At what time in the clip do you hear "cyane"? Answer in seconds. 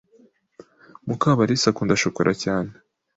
2.43-2.71